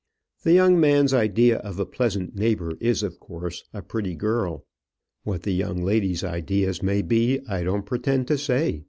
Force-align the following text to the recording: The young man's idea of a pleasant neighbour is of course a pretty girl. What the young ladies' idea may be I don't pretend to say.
The 0.41 0.53
young 0.53 0.79
man's 0.79 1.13
idea 1.13 1.57
of 1.57 1.77
a 1.77 1.85
pleasant 1.85 2.35
neighbour 2.35 2.71
is 2.79 3.03
of 3.03 3.19
course 3.19 3.65
a 3.71 3.83
pretty 3.83 4.15
girl. 4.15 4.65
What 5.21 5.43
the 5.43 5.51
young 5.53 5.83
ladies' 5.83 6.23
idea 6.23 6.73
may 6.81 7.03
be 7.03 7.39
I 7.47 7.61
don't 7.61 7.85
pretend 7.85 8.27
to 8.29 8.37
say. 8.39 8.79